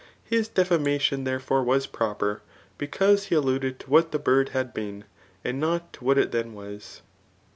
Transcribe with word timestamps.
His 0.25 0.47
defamation 0.47 1.25
therefore 1.25 1.63
was 1.63 1.85
proper, 1.85 2.41
because 2.79 3.25
he 3.25 3.35
alluded 3.35 3.79
to 3.81 3.89
what 3.91 4.11
the 4.11 4.17
bird 4.17 4.49
had 4.49 4.73
been, 4.73 5.03
and 5.43 5.59
no( 5.59 5.79
to 5.91 6.03
what 6.03 6.17
k 6.17 6.25
then 6.25 6.55
was. 6.55 7.03